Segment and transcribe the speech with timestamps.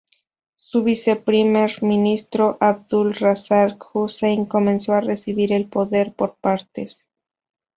[0.57, 7.05] Su viceprimer ministro, Abdul Razak Hussein, comenzó a recibir el poder por partes.